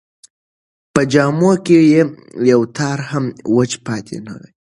په 0.93 1.01
جامو 1.13 1.51
کې 1.65 1.79
یې 1.93 2.01
یو 2.51 2.61
تار 2.77 2.97
هم 3.11 3.25
وچ 3.55 3.71
پاتې 3.85 4.17
نه 4.25 4.33
و. 4.39 4.41